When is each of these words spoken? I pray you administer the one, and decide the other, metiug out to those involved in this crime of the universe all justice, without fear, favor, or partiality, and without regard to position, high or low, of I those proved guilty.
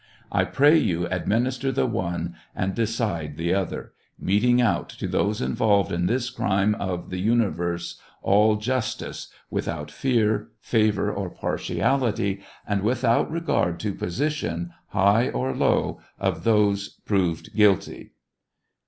I 0.31 0.45
pray 0.45 0.75
you 0.79 1.05
administer 1.05 1.71
the 1.71 1.85
one, 1.85 2.33
and 2.55 2.73
decide 2.73 3.37
the 3.37 3.53
other, 3.53 3.93
metiug 4.19 4.59
out 4.59 4.89
to 4.89 5.07
those 5.07 5.41
involved 5.43 5.91
in 5.91 6.07
this 6.07 6.31
crime 6.31 6.73
of 6.79 7.11
the 7.11 7.19
universe 7.19 8.01
all 8.23 8.55
justice, 8.55 9.27
without 9.51 9.91
fear, 9.91 10.47
favor, 10.59 11.13
or 11.13 11.29
partiality, 11.29 12.41
and 12.67 12.81
without 12.81 13.29
regard 13.29 13.79
to 13.81 13.93
position, 13.93 14.71
high 14.87 15.29
or 15.29 15.55
low, 15.55 15.99
of 16.17 16.37
I 16.37 16.45
those 16.45 16.87
proved 17.05 17.53
guilty. 17.55 18.13